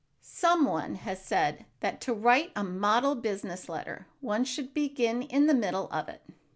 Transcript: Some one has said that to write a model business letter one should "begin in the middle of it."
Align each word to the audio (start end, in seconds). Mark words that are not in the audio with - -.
Some 0.23 0.65
one 0.65 0.95
has 0.95 1.23
said 1.23 1.67
that 1.81 2.01
to 2.01 2.11
write 2.15 2.51
a 2.55 2.63
model 2.63 3.13
business 3.13 3.69
letter 3.69 4.07
one 4.19 4.45
should 4.45 4.73
"begin 4.73 5.21
in 5.21 5.45
the 5.45 5.53
middle 5.53 5.91
of 5.91 6.09
it." 6.09 6.23